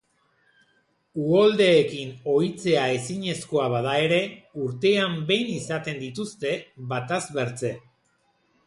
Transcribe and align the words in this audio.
Uholdeekin 1.25 2.15
ohitzea 2.33 2.85
ezinezkoa 2.95 3.67
bada 3.75 3.95
ere, 4.07 4.21
urtean 4.65 5.23
behin 5.31 5.53
izaten 5.61 6.03
dituzte, 6.07 6.57
bataz 6.97 7.23
bertze. 7.39 7.75